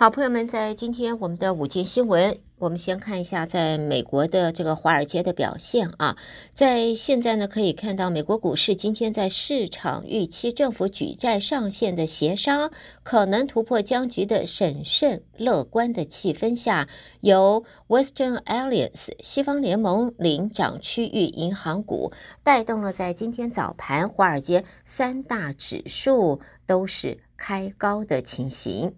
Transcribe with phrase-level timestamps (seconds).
[0.00, 6.16] 好，朋友们，在今天我们的午间新闻，我们先看一下在美国的这个华尔街的表现啊。
[6.54, 12.70] 在现在呢，可以看到美国股市今天在市场预期政府举债上限的协商
[13.02, 16.88] 可能突破僵局的审慎乐观的气氛下，
[17.22, 22.12] 由 Western Alliance 西方联盟领涨区域银行股，
[22.44, 28.94] 带动了在今天早盘华尔街三大指数都是开高的情形。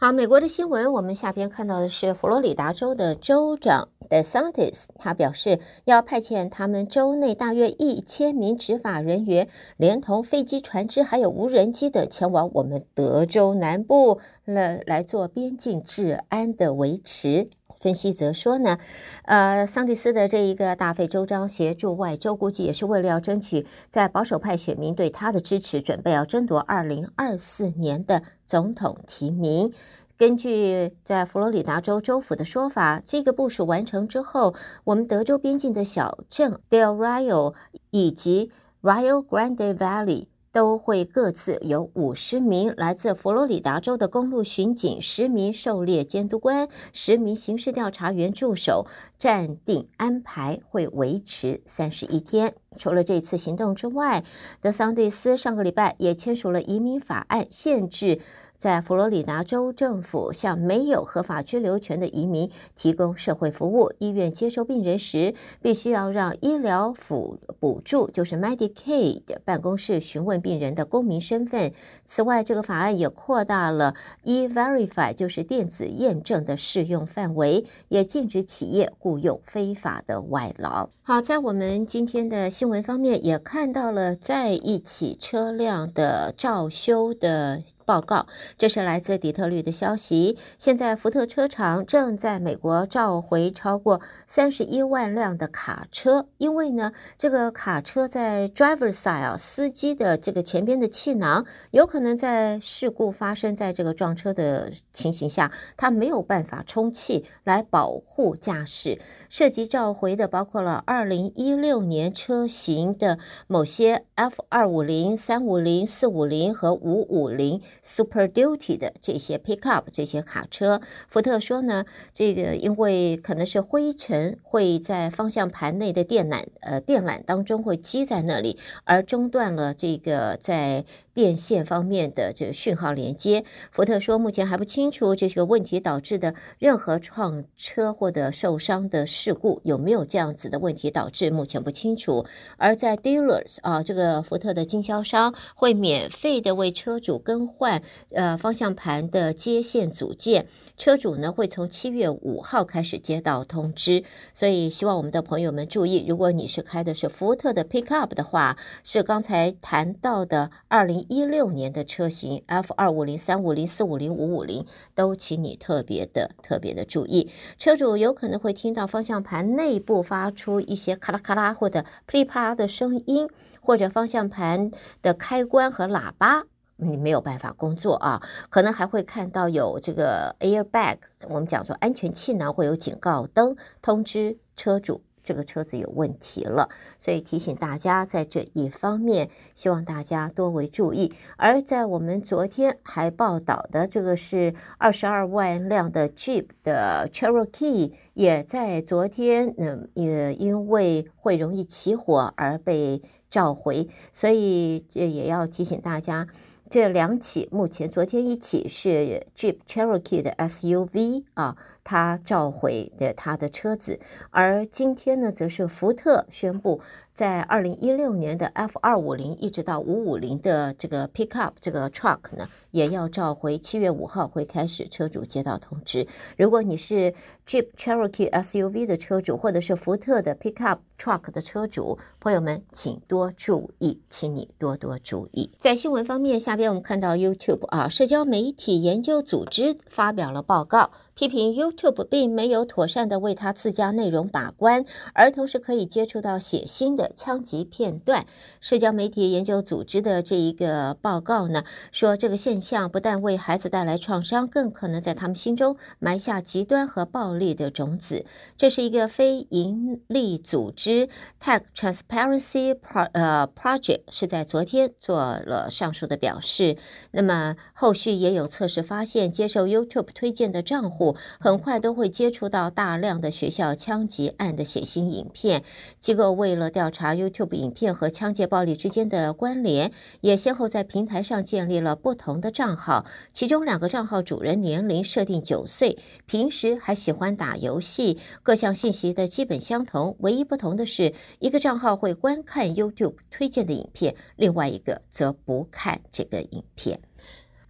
[0.00, 17.48] 好，美国的新闻，我们下边看到的是佛罗里达州的州长 DeSantis，他表示要派遣他们州内大约一千名执法人员，连同飞机、船只还有无人机的前往我们德州南部来来做边境治安的维持。
[17.80, 18.78] 分析则说呢，
[19.22, 29.72] 呃，桑蒂斯的这一个大费周章协助外州，估计也是为了要争取在保守派选民对他的支持，准备要争夺二零二四年的总统提名。
[30.16, 37.54] 根据在佛罗里达州州府的说法，这个部署完成之后，我们德州边境的小镇 Del Rio
[37.90, 38.50] 以及
[38.82, 40.26] Rio Grande Valley。
[40.52, 48.86] 都会各自有五十名来自佛罗里达州的公路巡警、十名狩猎监督官、十名刑事调查员驻守，
[49.18, 52.54] 暂定安排会维持三十一天。
[52.78, 54.24] 除了这次行动之外，
[54.62, 58.20] 德桑蒂斯上个礼拜也签署了移民法案，限制。
[58.56, 65.32] 在佛罗里达州政府向没有合法居留权的移民提供社会服务，医院接收病人时
[65.62, 71.72] 必须要让医疗辅补助，就是 Medicaid 办公室询问病人的公民身份。
[72.04, 73.94] 此外，这个法案也扩大了
[74.24, 80.88] E-Verify，就是电子验证的适用范围，也禁止企业雇佣非法的外劳。
[81.04, 88.26] 好，在我们今天的新闻方面，也看到了在一起车辆的照修的报告，
[88.58, 90.36] 这是来自底特律的消息。
[90.58, 109.00] 现在福特车厂正在美国召回超过三十一万辆的卡车，因为呢，这个卡车在 driver side 司机的这个前边的气囊有可能在事故发生在这个撞车的情形下，它没有办法充气来保护驾驶。
[109.30, 117.62] 涉及召回的包括了二零一六年车型的某些 F 二五零、三五零、四五零和五五零。
[117.82, 130.84] Super Duty 的这些 Pickup 这些卡车，福特说呢，这个因为可能是灰尘会在方向盘内的电缆呃电缆当中会积在那里，而中断了这个在
[131.14, 133.44] 电线方面的这个讯号连接。
[133.70, 142.26] 福特说，目前还不清楚这个问题导致的任何撞车或者受伤的事故有没有这样子的问题导致，目前不清楚。
[142.56, 147.67] 而在 Dealers 啊，这个福特的经销商会免费的为车主更换。
[148.10, 150.46] 呃，方向盘的接线组件，
[150.76, 164.64] 车主呢会从七月五号开始接到通知，所以希望我们的朋友们注意，如果你是开的是福特的 Pickup 的话，是刚才谈到的二零一六年的车型 F 二五零、三五零、四五零、五五零，
[164.94, 173.28] 都请你特别的、特别的注意，车主有可能会听到方向盘内部发出一些咔啦咔啦或者噼里啪啦的声音，
[173.60, 174.70] 或者方向盘
[175.02, 176.44] 的开关和喇叭。
[176.78, 186.68] 你没有办法工作啊，可能还会看到有这个 airbag，我们讲说安全气囊会有警告灯通知车主这个车子有问题了，
[186.98, 191.12] 所以提醒大家在这一方面，希望大家多为注意。
[191.36, 206.28] 而在我们昨天还报道的这个是二十二万辆的 Jeep 的 Cherokee，也在昨天嗯也因为会容易起火而被召回，所以这也要提醒大家。
[206.70, 213.98] 这两起，目前昨天一起是 Jeep Cherokee 的 SUV 啊，它召回的它的车子，
[214.30, 216.82] 而今天呢，则是福特宣布。
[217.18, 223.58] 在二零一六年的 F 二五零一直到五五零的这个 pickup 这个 truck 呢，也要召回。
[223.58, 226.06] 七月五号会开始车主接到通知。
[226.36, 227.12] 如果你是
[227.44, 235.50] Jeep Cherokee SUV 的车主，或者是福特的 pickup truck 的车主，朋友们请多注意，请你多多注意。
[235.56, 240.92] 在新闻方面，下边我们看到 YouTube 啊，社交媒体研究组织发表了报告。
[241.18, 244.84] 批评 YouTube 并没有妥善的为他自家内容把关，
[245.14, 248.24] 儿童是可以接触到血腥的枪击片段。
[248.60, 258.24] 社交媒体研究组织的这一个报告呢，说这个现象不但为孩子带来创伤，更可能在他们心中埋下极端和暴力的种子。
[258.56, 261.08] 这是一个非营利组织
[261.42, 266.76] Tech Transparency Pro 呃 Project 是在昨天做了上述的表示。
[267.10, 271.07] 那么后续也有测试发现，接受 YouTube 推荐的账户。
[271.38, 275.62] 很快都会接触到大量的学校枪击案的血腥影片。
[275.98, 283.06] 机构为了调查 YouTube 影片和枪械暴力之间的关联，也先后在平台上建立了不同的账号。
[283.32, 290.16] 其中两个账号主人年龄设定九岁，平时还喜欢打游戏，各项信息的基本相同。
[290.20, 297.00] 唯一不同的是，一个账号会观看 YouTube 推荐的影片，另外一个则不看这个影片。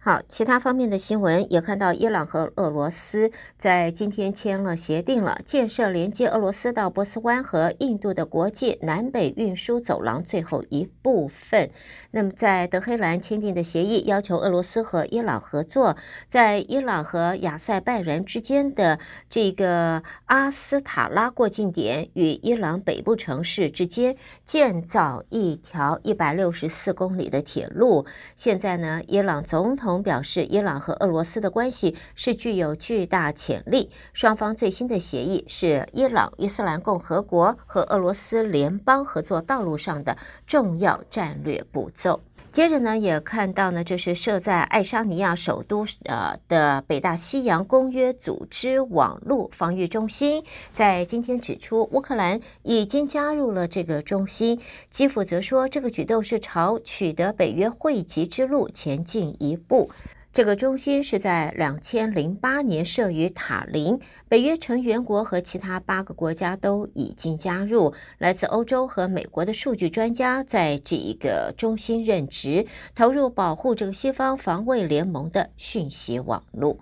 [0.09, 11.69] 好，其他方面的新闻也看到，伊朗和俄罗斯在今天签了协定了，建设连接俄罗斯到波斯湾和印度的国际南北运输走廊最后一部分。
[12.09, 15.95] 那么，在德黑兰签订的协议要求俄罗斯和伊朗合作，
[16.27, 18.97] 在伊朗和亚塞拜然之间的
[19.29, 28.07] 这个阿斯塔拉过境点与伊朗北部城市之间建造一条一百六十四公里的铁路。
[28.35, 29.98] 现在呢，伊朗总统。
[30.01, 33.89] 表示，伊朗和俄罗斯的关系是具有巨大潜力。
[34.13, 40.17] 双方最新的协议是伊朗伊斯兰共和国和俄罗斯联邦合作道路上的
[40.47, 42.21] 重要战略步骤。
[42.51, 50.43] 接着呢，也看到呢，就是设在爱沙尼亚首都呃的北大西洋公约组织网络防御中心，
[50.73, 54.59] 在今天指出，乌克兰已经加入了这个中心。
[54.89, 59.91] 基辅则说，这个举动是朝取得北约会籍之路前进一步。
[60.31, 67.95] 这个中心是在两千零八年设于塔林，北约成员国和其他八个国家都已经加入。
[68.19, 76.77] 来自欧洲和美国的数据专家在这一个中心任职，投入保护这个西方防卫联盟的讯息网络。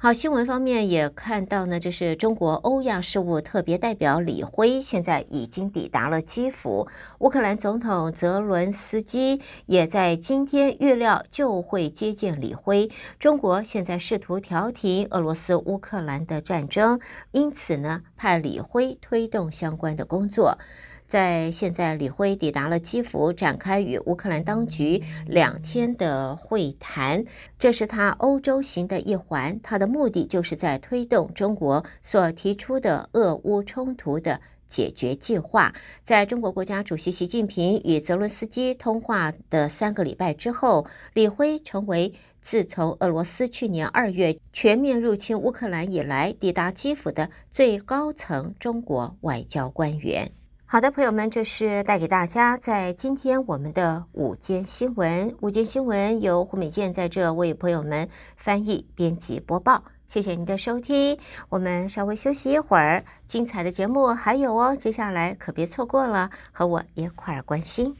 [0.00, 6.86] 好，新闻方面也看到呢，就是中国欧亚事务特别代表李辉现在已经抵达了基辅。
[7.18, 12.88] 乌克兰总统泽伦斯基也在今天预料就会接见李辉。
[13.18, 17.00] 中国现在试图调停俄罗斯乌克兰的战争，
[17.32, 20.58] 因此呢，派李辉推动相关的工作。
[21.08, 27.24] 在现在，李辉抵达了基辅，展开与乌克兰当局两天的会谈。
[27.58, 35.72] 这是他欧洲行的一环，他的目的就是在推动中国所提出的俄乌冲突的解决计划。
[36.04, 42.12] 在中国国家主席习近平与泽伦斯基通话的三个礼拜之后，李辉成为
[42.42, 50.30] 自从俄罗斯去年二月全面入侵乌克兰以来，抵达基辅的最高层中国外交官员。
[50.70, 55.34] 好的，朋友们，这是带给大家在今天我们的午间新闻。
[55.40, 58.06] 午间新闻由胡美健在这为朋友们
[58.36, 59.84] 翻译、编辑、播报。
[60.06, 61.18] 谢谢您的收听，
[61.48, 67.96] 我们稍微休息一会儿，精彩的节目还有哦，接下来可别错过了，和我一块儿关心。